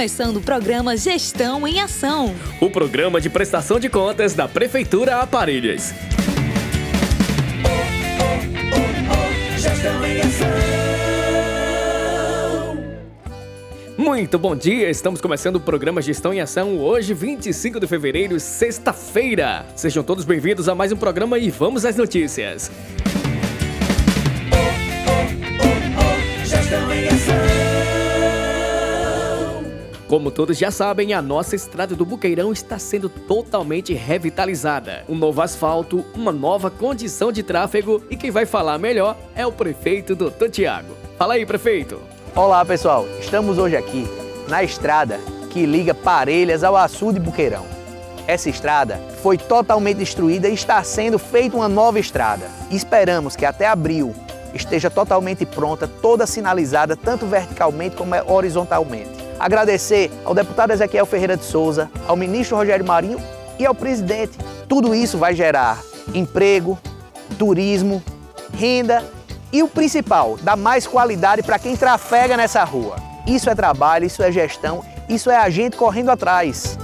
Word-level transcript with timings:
Começando 0.00 0.38
o 0.38 0.40
programa 0.40 0.96
Gestão 0.96 1.68
em 1.68 1.78
Ação. 1.78 2.34
O 2.58 2.70
programa 2.70 3.20
de 3.20 3.28
prestação 3.28 3.78
de 3.78 3.90
contas 3.90 4.32
da 4.32 4.48
Prefeitura 4.48 5.16
Aparelhas. 5.16 5.92
Muito 13.98 14.38
bom 14.38 14.56
dia, 14.56 14.88
estamos 14.88 15.20
começando 15.20 15.56
o 15.56 15.60
programa 15.60 16.00
Gestão 16.00 16.32
em 16.32 16.40
Ação 16.40 16.78
hoje, 16.78 17.12
25 17.12 17.78
de 17.78 17.86
fevereiro, 17.86 18.40
sexta-feira. 18.40 19.66
Sejam 19.76 20.02
todos 20.02 20.24
bem-vindos 20.24 20.66
a 20.66 20.74
mais 20.74 20.92
um 20.92 20.96
programa 20.96 21.38
e 21.38 21.50
vamos 21.50 21.84
às 21.84 21.96
notícias. 21.96 22.70
Como 30.10 30.28
todos 30.28 30.58
já 30.58 30.72
sabem, 30.72 31.14
a 31.14 31.22
nossa 31.22 31.54
estrada 31.54 31.94
do 31.94 32.04
Buqueirão 32.04 32.50
está 32.50 32.80
sendo 32.80 33.08
totalmente 33.08 33.94
revitalizada. 33.94 35.04
Um 35.08 35.14
novo 35.14 35.40
asfalto, 35.40 36.04
uma 36.16 36.32
nova 36.32 36.68
condição 36.68 37.30
de 37.30 37.44
tráfego 37.44 38.02
e 38.10 38.16
quem 38.16 38.28
vai 38.28 38.44
falar 38.44 38.76
melhor 38.76 39.16
é 39.36 39.46
o 39.46 39.52
prefeito 39.52 40.16
Dr. 40.16 40.48
Tiago. 40.50 40.96
Fala 41.16 41.34
aí, 41.34 41.46
prefeito. 41.46 42.00
Olá, 42.34 42.64
pessoal. 42.64 43.06
Estamos 43.20 43.56
hoje 43.56 43.76
aqui 43.76 44.04
na 44.48 44.64
estrada 44.64 45.20
que 45.48 45.64
liga 45.64 45.94
Parelhas 45.94 46.64
ao 46.64 46.76
açude 46.76 47.20
Buqueirão. 47.20 47.64
Essa 48.26 48.50
estrada 48.50 49.00
foi 49.22 49.38
totalmente 49.38 49.98
destruída 49.98 50.48
e 50.48 50.54
está 50.54 50.82
sendo 50.82 51.20
feita 51.20 51.56
uma 51.56 51.68
nova 51.68 52.00
estrada. 52.00 52.50
Esperamos 52.68 53.36
que 53.36 53.46
até 53.46 53.68
abril 53.68 54.12
esteja 54.52 54.90
totalmente 54.90 55.46
pronta, 55.46 55.86
toda 55.86 56.26
sinalizada, 56.26 56.96
tanto 56.96 57.26
verticalmente 57.26 57.94
como 57.94 58.12
horizontalmente. 58.26 59.19
Agradecer 59.40 60.10
ao 60.22 60.34
deputado 60.34 60.70
Ezequiel 60.70 61.06
Ferreira 61.06 61.34
de 61.34 61.44
Souza, 61.44 61.90
ao 62.06 62.14
ministro 62.14 62.58
Rogério 62.58 62.84
Marinho 62.84 63.18
e 63.58 63.64
ao 63.64 63.74
presidente. 63.74 64.36
Tudo 64.68 64.94
isso 64.94 65.16
vai 65.16 65.34
gerar 65.34 65.80
emprego, 66.14 66.78
turismo, 67.38 68.02
renda 68.52 69.02
e 69.50 69.62
o 69.62 69.68
principal, 69.68 70.36
dar 70.42 70.56
mais 70.56 70.86
qualidade 70.86 71.42
para 71.42 71.58
quem 71.58 71.74
trafega 71.74 72.36
nessa 72.36 72.62
rua. 72.64 72.96
Isso 73.26 73.48
é 73.48 73.54
trabalho, 73.54 74.04
isso 74.04 74.22
é 74.22 74.30
gestão, 74.30 74.84
isso 75.08 75.30
é 75.30 75.36
a 75.36 75.48
gente 75.48 75.74
correndo 75.74 76.10
atrás. 76.10 76.78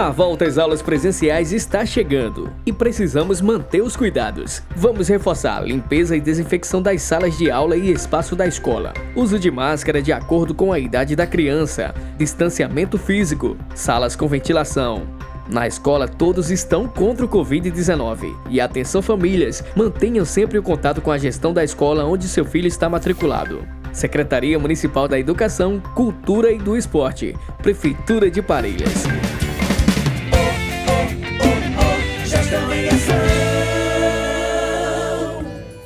A 0.00 0.08
volta 0.08 0.46
às 0.46 0.56
aulas 0.56 0.80
presenciais 0.80 1.52
está 1.52 1.84
chegando 1.84 2.50
e 2.64 2.72
precisamos 2.72 3.42
manter 3.42 3.82
os 3.82 3.98
cuidados. 3.98 4.62
Vamos 4.74 5.08
reforçar 5.08 5.58
a 5.58 5.60
limpeza 5.60 6.16
e 6.16 6.20
desinfecção 6.22 6.80
das 6.80 7.02
salas 7.02 7.36
de 7.36 7.50
aula 7.50 7.76
e 7.76 7.92
espaço 7.92 8.34
da 8.34 8.46
escola. 8.46 8.94
Uso 9.14 9.38
de 9.38 9.50
máscara 9.50 10.00
de 10.00 10.10
acordo 10.10 10.54
com 10.54 10.72
a 10.72 10.78
idade 10.78 11.14
da 11.14 11.26
criança. 11.26 11.94
Distanciamento 12.16 12.96
físico. 12.96 13.58
Salas 13.74 14.16
com 14.16 14.26
ventilação. 14.26 15.02
Na 15.46 15.66
escola, 15.66 16.08
todos 16.08 16.50
estão 16.50 16.88
contra 16.88 17.26
o 17.26 17.28
Covid-19. 17.28 18.34
E 18.48 18.58
atenção, 18.58 19.02
famílias, 19.02 19.62
mantenham 19.76 20.24
sempre 20.24 20.56
o 20.56 20.62
contato 20.62 21.02
com 21.02 21.10
a 21.10 21.18
gestão 21.18 21.52
da 21.52 21.62
escola 21.62 22.06
onde 22.06 22.26
seu 22.26 22.46
filho 22.46 22.68
está 22.68 22.88
matriculado. 22.88 23.68
Secretaria 23.92 24.58
Municipal 24.58 25.06
da 25.06 25.18
Educação, 25.18 25.78
Cultura 25.94 26.50
e 26.50 26.56
do 26.56 26.74
Esporte. 26.74 27.36
Prefeitura 27.62 28.30
de 28.30 28.40
Parelhas. 28.40 29.04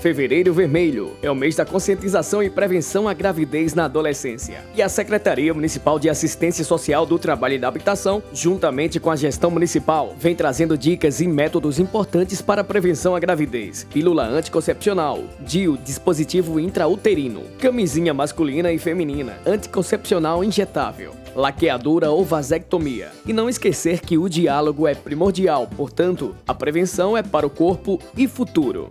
Fevereiro 0.04 0.52
Vermelho 0.52 1.16
é 1.22 1.30
o 1.30 1.34
mês 1.34 1.56
da 1.56 1.64
conscientização 1.64 2.42
e 2.42 2.50
prevenção 2.50 3.08
à 3.08 3.14
gravidez 3.14 3.72
na 3.72 3.86
adolescência. 3.86 4.62
E 4.76 4.82
a 4.82 4.88
Secretaria 4.90 5.54
Municipal 5.54 5.98
de 5.98 6.10
Assistência 6.10 6.62
Social 6.62 7.06
do 7.06 7.18
Trabalho 7.18 7.54
e 7.54 7.58
da 7.58 7.68
Habitação, 7.68 8.22
juntamente 8.30 9.00
com 9.00 9.10
a 9.10 9.16
gestão 9.16 9.50
municipal, 9.50 10.14
vem 10.20 10.36
trazendo 10.36 10.76
dicas 10.76 11.22
e 11.22 11.26
métodos 11.26 11.78
importantes 11.78 12.42
para 12.42 12.60
a 12.60 12.64
prevenção 12.64 13.16
à 13.16 13.18
gravidez. 13.18 13.86
Pílula 13.90 14.26
anticoncepcional, 14.26 15.24
DIU, 15.40 15.78
dispositivo 15.78 16.60
intrauterino, 16.60 17.40
camisinha 17.58 18.12
masculina 18.12 18.70
e 18.70 18.78
feminina, 18.78 19.38
anticoncepcional 19.46 20.44
injetável, 20.44 21.14
laqueadura 21.34 22.10
ou 22.10 22.26
vasectomia. 22.26 23.10
E 23.26 23.32
não 23.32 23.48
esquecer 23.48 24.00
que 24.00 24.18
o 24.18 24.28
diálogo 24.28 24.86
é 24.86 24.94
primordial, 24.94 25.66
portanto, 25.66 26.36
a 26.46 26.54
prevenção 26.54 27.16
é 27.16 27.22
para 27.22 27.46
o 27.46 27.50
corpo 27.50 27.98
e 28.14 28.28
futuro. 28.28 28.90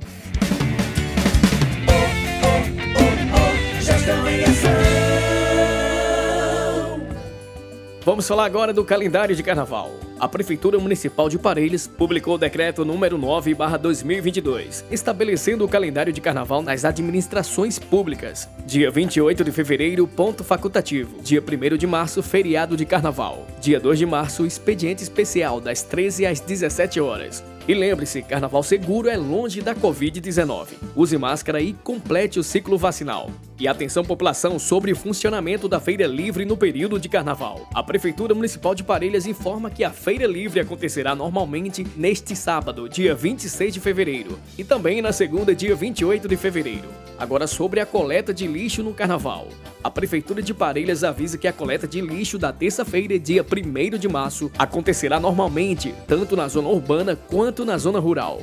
Vamos 8.05 8.27
falar 8.27 8.45
agora 8.45 8.73
do 8.73 8.83
calendário 8.83 9.33
de 9.33 9.41
carnaval. 9.41 9.91
A 10.19 10.27
Prefeitura 10.27 10.77
Municipal 10.77 11.29
de 11.29 11.39
Parelhas 11.39 11.87
publicou 11.87 12.35
o 12.35 12.37
decreto 12.37 12.83
número 12.83 13.17
9/2022, 13.17 14.83
estabelecendo 14.91 15.63
o 15.63 15.69
calendário 15.69 16.11
de 16.11 16.19
carnaval 16.19 16.61
nas 16.61 16.83
administrações 16.83 17.79
públicas. 17.79 18.49
Dia 18.65 18.91
28 18.91 19.43
de 19.43 19.51
fevereiro, 19.53 20.05
ponto 20.05 20.43
facultativo. 20.43 21.21
Dia 21.21 21.41
1 21.41 21.77
de 21.77 21.87
março, 21.87 22.21
feriado 22.21 22.75
de 22.75 22.85
carnaval. 22.85 23.47
Dia 23.61 23.79
2 23.79 23.99
de 23.99 24.05
março, 24.05 24.45
expediente 24.45 25.01
especial 25.01 25.61
das 25.61 25.81
13 25.81 26.25
às 26.25 26.41
17 26.41 26.99
horas. 26.99 27.41
E 27.65 27.73
lembre-se, 27.73 28.21
carnaval 28.21 28.63
seguro 28.63 29.07
é 29.07 29.15
longe 29.15 29.61
da 29.61 29.73
Covid-19. 29.73 30.67
Use 30.93 31.17
máscara 31.17 31.61
e 31.61 31.71
complete 31.71 32.37
o 32.37 32.43
ciclo 32.43 32.77
vacinal. 32.77 33.31
E 33.59 33.67
atenção 33.67 34.03
população 34.03 34.57
sobre 34.57 34.91
o 34.91 34.95
funcionamento 34.95 35.69
da 35.69 35.79
Feira 35.79 36.07
Livre 36.07 36.43
no 36.43 36.57
período 36.57 36.99
de 36.99 37.07
carnaval. 37.07 37.67
A 37.73 37.83
Prefeitura 37.83 38.33
Municipal 38.33 38.73
de 38.73 38.83
Parelhas 38.83 39.27
informa 39.27 39.69
que 39.69 39.83
a 39.83 39.91
Feira 39.91 40.25
Livre 40.25 40.59
acontecerá 40.59 41.15
normalmente 41.15 41.85
neste 41.95 42.35
sábado, 42.35 42.89
dia 42.89 43.13
26 43.13 43.73
de 43.75 43.79
fevereiro, 43.79 44.39
e 44.57 44.63
também 44.63 45.01
na 45.01 45.11
segunda, 45.11 45.53
dia 45.53 45.75
28 45.75 46.27
de 46.27 46.35
fevereiro. 46.35 46.89
Agora 47.17 47.45
sobre 47.45 47.79
a 47.79 47.85
coleta 47.85 48.33
de 48.33 48.47
lixo 48.47 48.81
no 48.81 48.93
carnaval. 48.93 49.47
A 49.83 49.91
Prefeitura 49.91 50.41
de 50.41 50.53
Parelhas 50.53 51.03
avisa 51.03 51.37
que 51.37 51.47
a 51.47 51.53
coleta 51.53 51.87
de 51.87 52.01
lixo 52.01 52.39
da 52.39 52.51
terça-feira, 52.51 53.19
dia 53.19 53.45
1 53.45 53.97
de 53.97 54.07
março, 54.07 54.51
acontecerá 54.57 55.19
normalmente, 55.19 55.93
tanto 56.07 56.35
na 56.35 56.47
zona 56.47 56.69
urbana 56.69 57.15
quanto 57.15 57.63
na 57.63 57.77
zona 57.77 57.99
rural. 57.99 58.41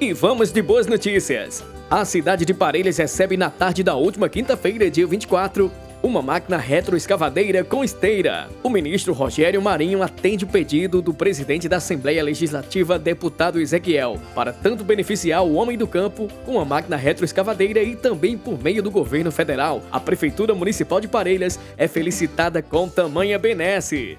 E 0.00 0.12
vamos 0.12 0.52
de 0.52 0.62
boas 0.62 0.86
notícias. 0.86 1.64
A 1.90 2.04
cidade 2.04 2.44
de 2.44 2.54
Parelhas 2.54 2.96
recebe 2.96 3.36
na 3.36 3.50
tarde 3.50 3.82
da 3.82 3.94
última 3.94 4.28
quinta-feira, 4.28 4.90
dia 4.90 5.06
24, 5.06 5.70
uma 6.02 6.22
máquina 6.22 6.56
retroescavadeira 6.56 7.64
com 7.64 7.82
esteira. 7.82 8.48
O 8.62 8.70
ministro 8.70 9.12
Rogério 9.12 9.60
Marinho 9.60 10.02
atende 10.02 10.44
o 10.44 10.48
pedido 10.48 11.02
do 11.02 11.14
presidente 11.14 11.68
da 11.68 11.78
Assembleia 11.78 12.22
Legislativa, 12.22 12.98
deputado 12.98 13.60
Ezequiel, 13.60 14.20
para 14.34 14.52
tanto 14.52 14.84
beneficiar 14.84 15.44
o 15.44 15.54
homem 15.54 15.76
do 15.76 15.86
campo 15.86 16.28
com 16.44 16.60
a 16.60 16.64
máquina 16.64 16.96
retroescavadeira 16.96 17.82
e 17.82 17.96
também 17.96 18.36
por 18.38 18.62
meio 18.62 18.82
do 18.82 18.90
governo 18.90 19.32
federal. 19.32 19.82
A 19.90 19.98
Prefeitura 19.98 20.54
Municipal 20.54 21.00
de 21.00 21.08
Parelhas 21.08 21.58
é 21.76 21.88
felicitada 21.88 22.62
com 22.62 22.88
tamanha 22.88 23.38
benesse. 23.38 24.18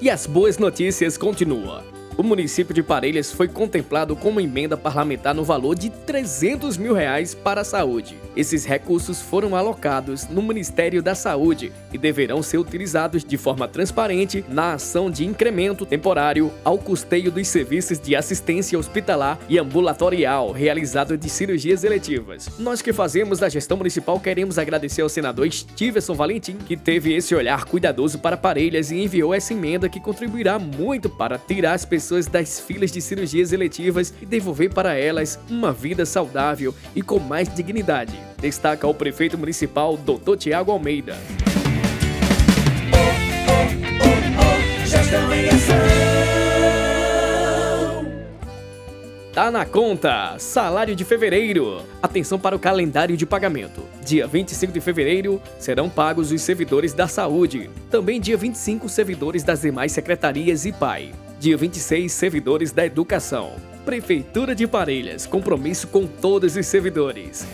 E 0.00 0.10
as 0.10 0.26
boas 0.26 0.58
notícias 0.58 1.16
continuam. 1.16 1.91
O 2.16 2.22
município 2.22 2.74
de 2.74 2.82
Parelhas 2.82 3.32
foi 3.32 3.48
contemplado 3.48 4.14
com 4.14 4.28
uma 4.28 4.42
emenda 4.42 4.76
parlamentar 4.76 5.34
no 5.34 5.44
valor 5.44 5.74
de 5.74 5.88
300 5.90 6.76
mil 6.76 6.94
reais 6.94 7.34
para 7.34 7.62
a 7.62 7.64
saúde. 7.64 8.16
Esses 8.36 8.64
recursos 8.64 9.20
foram 9.20 9.56
alocados 9.56 10.28
no 10.28 10.42
Ministério 10.42 11.02
da 11.02 11.14
Saúde 11.14 11.72
e 11.92 11.98
deverão 11.98 12.42
ser 12.42 12.58
utilizados 12.58 13.24
de 13.24 13.36
forma 13.36 13.66
transparente 13.66 14.44
na 14.48 14.74
ação 14.74 15.10
de 15.10 15.24
incremento 15.24 15.86
temporário 15.86 16.52
ao 16.64 16.78
custeio 16.78 17.30
dos 17.30 17.48
serviços 17.48 17.98
de 17.98 18.14
assistência 18.14 18.78
hospitalar 18.78 19.38
e 19.48 19.58
ambulatorial 19.58 20.52
realizado 20.52 21.16
de 21.16 21.28
cirurgias 21.28 21.84
eletivas. 21.84 22.48
Nós 22.58 22.82
que 22.82 22.92
fazemos 22.92 23.38
da 23.38 23.48
gestão 23.48 23.76
municipal 23.76 24.20
queremos 24.20 24.58
agradecer 24.58 25.02
ao 25.02 25.08
senador 25.08 25.50
Stevenson 25.50 26.14
Valentim, 26.14 26.56
que 26.56 26.76
teve 26.76 27.14
esse 27.14 27.34
olhar 27.34 27.64
cuidadoso 27.64 28.18
para 28.18 28.36
Parelhas 28.36 28.90
e 28.90 29.02
enviou 29.02 29.34
essa 29.34 29.52
emenda 29.52 29.88
que 29.88 30.00
contribuirá 30.00 30.58
muito 30.58 31.08
para 31.08 31.38
tirar 31.38 31.72
as 31.74 31.84
pessoas 31.84 32.01
das 32.30 32.60
filas 32.60 32.90
de 32.90 33.00
cirurgias 33.00 33.52
eletivas 33.52 34.12
e 34.20 34.26
devolver 34.26 34.72
para 34.72 34.94
elas 34.94 35.38
uma 35.48 35.72
vida 35.72 36.04
saudável 36.04 36.74
e 36.94 37.02
com 37.02 37.18
mais 37.18 37.52
dignidade. 37.54 38.18
Destaca 38.38 38.86
o 38.86 38.94
prefeito 38.94 39.38
municipal, 39.38 39.96
Dr. 39.96 40.36
Tiago 40.36 40.72
Almeida. 40.72 41.16
Tá 49.32 49.50
na 49.50 49.64
conta! 49.64 50.38
Salário 50.38 50.94
de 50.94 51.06
fevereiro. 51.06 51.82
Atenção 52.02 52.38
para 52.38 52.54
o 52.54 52.58
calendário 52.58 53.16
de 53.16 53.24
pagamento. 53.24 53.82
Dia 54.04 54.26
25 54.26 54.70
de 54.70 54.80
fevereiro 54.80 55.40
serão 55.58 55.88
pagos 55.88 56.30
os 56.30 56.42
servidores 56.42 56.92
da 56.92 57.08
saúde. 57.08 57.70
Também 57.90 58.20
dia 58.20 58.36
25, 58.36 58.90
servidores 58.90 59.42
das 59.42 59.62
demais 59.62 59.92
secretarias 59.92 60.66
e 60.66 60.72
PAI. 60.72 61.12
Dia 61.42 61.56
26, 61.56 62.12
servidores 62.12 62.70
da 62.70 62.86
educação. 62.86 63.54
Prefeitura 63.84 64.54
de 64.54 64.64
Parelhas, 64.64 65.26
compromisso 65.26 65.88
com 65.88 66.06
todos 66.06 66.54
os 66.54 66.64
servidores. 66.66 67.44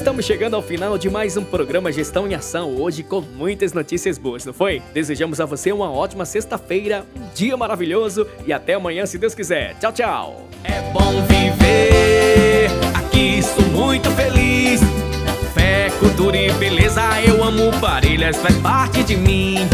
Estamos 0.00 0.24
chegando 0.24 0.56
ao 0.56 0.62
final 0.62 0.96
de 0.96 1.10
mais 1.10 1.36
um 1.36 1.44
programa 1.44 1.92
Gestão 1.92 2.26
em 2.26 2.34
Ação, 2.34 2.74
hoje 2.74 3.02
com 3.02 3.20
muitas 3.20 3.74
notícias 3.74 4.16
boas, 4.16 4.46
não 4.46 4.52
foi? 4.54 4.82
Desejamos 4.94 5.42
a 5.42 5.44
você 5.44 5.70
uma 5.72 5.92
ótima 5.92 6.24
sexta-feira, 6.24 7.04
um 7.14 7.28
dia 7.34 7.54
maravilhoso 7.54 8.26
e 8.46 8.50
até 8.50 8.72
amanhã, 8.72 9.04
se 9.04 9.18
Deus 9.18 9.34
quiser. 9.34 9.74
Tchau, 9.78 9.92
tchau! 9.92 10.48
É 10.64 10.80
bom 10.90 11.22
viver, 11.26 12.70
aqui 12.94 13.42
sou 13.42 13.62
muito 13.66 14.10
feliz. 14.12 14.80
Fé, 15.52 15.90
cultura 16.00 16.34
e 16.34 16.50
beleza, 16.52 17.02
eu 17.20 17.44
amo 17.44 17.70
Parelhas, 17.78 18.38
faz 18.38 18.56
parte 18.56 19.04
de 19.04 19.18
mim. 19.18 19.68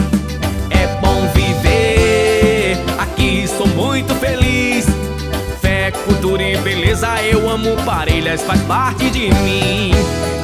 Cultura 6.16 6.42
e 6.42 6.56
beleza, 6.58 7.08
eu 7.22 7.48
amo 7.48 7.76
Parelhas, 7.84 8.40
faz 8.42 8.60
parte 8.62 9.10
de 9.10 9.28
mim. 9.34 9.92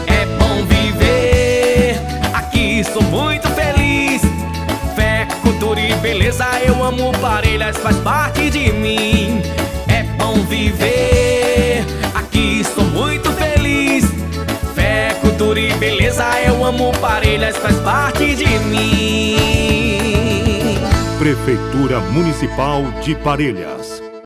É 0.07 0.27
bom 0.39 0.65
viver, 0.67 1.99
aqui 2.35 2.85
sou 2.85 3.03
muito 3.03 3.49
feliz. 3.49 4.21
Fé, 4.95 5.27
cultura 5.41 5.81
e 5.81 5.95
beleza, 5.95 6.45
eu 6.67 6.85
amo 6.85 7.11
Parelhas, 7.21 7.79
faz 7.79 7.97
parte 7.99 8.51
de 8.51 8.71
mim. 8.71 9.41
É 9.89 10.03
bom 10.19 10.35
viver, 10.45 11.85
aqui 12.15 12.63
sou 12.65 12.85
muito 12.85 13.33
feliz. 13.33 14.05
Fé, 14.75 15.17
cultura 15.23 15.59
e 15.59 15.73
beleza, 15.75 16.25
eu 16.47 16.63
amo 16.65 16.93
Parelhas, 17.01 17.57
faz 17.57 17.77
parte 17.77 18.35
de 18.35 18.59
mim. 18.59 19.37
Prefeitura 21.19 21.99
Municipal 22.01 22.85
de 23.03 23.15
Parelhas 23.15 23.82